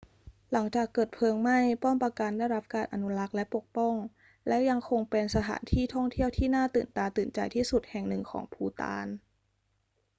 [0.51, 3.95] หลังจากเกิดเพลิงไหม้ ป้อมปราการได้รับการอนุรักษ์และปกป้อง
[4.47, 9.07] และยังคงเป็นสถานที่ท่องเที่ยวที่น่าตื่นตาตื่นใจที่สุดแห่งหนึ่งของภูฏาน